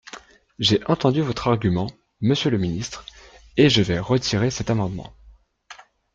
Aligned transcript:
J’ai 0.57 0.83
entendu 0.87 1.21
votre 1.21 1.47
argument, 1.47 1.85
monsieur 2.21 2.49
le 2.49 2.57
ministre, 2.57 3.05
et 3.55 3.69
je 3.69 3.83
vais 3.83 3.99
retirer 3.99 4.49
cet 4.49 4.71
amendement. 4.71 5.13